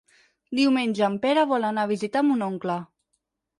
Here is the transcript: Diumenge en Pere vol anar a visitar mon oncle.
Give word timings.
Diumenge 0.59 1.03
en 1.09 1.19
Pere 1.27 1.45
vol 1.53 1.69
anar 1.69 1.85
a 1.85 1.91
visitar 1.93 2.25
mon 2.33 2.45
oncle. 2.49 2.81